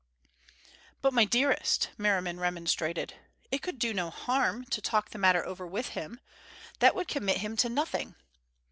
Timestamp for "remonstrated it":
2.39-3.61